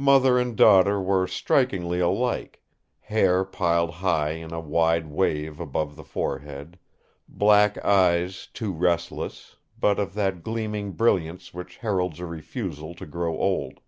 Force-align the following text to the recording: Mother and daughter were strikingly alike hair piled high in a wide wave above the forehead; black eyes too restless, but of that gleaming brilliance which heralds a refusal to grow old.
Mother 0.00 0.38
and 0.38 0.56
daughter 0.56 1.02
were 1.02 1.26
strikingly 1.26 2.00
alike 2.00 2.62
hair 2.98 3.44
piled 3.44 3.90
high 3.96 4.30
in 4.30 4.54
a 4.54 4.58
wide 4.58 5.08
wave 5.08 5.60
above 5.60 5.96
the 5.96 6.02
forehead; 6.02 6.78
black 7.28 7.76
eyes 7.84 8.46
too 8.54 8.72
restless, 8.72 9.56
but 9.78 9.98
of 9.98 10.14
that 10.14 10.42
gleaming 10.42 10.92
brilliance 10.92 11.52
which 11.52 11.76
heralds 11.76 12.20
a 12.20 12.24
refusal 12.24 12.94
to 12.94 13.04
grow 13.04 13.36
old. 13.38 13.80